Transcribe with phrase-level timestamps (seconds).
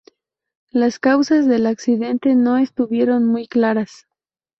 [0.71, 4.07] Las causas del accidente no estuvieron muy claras.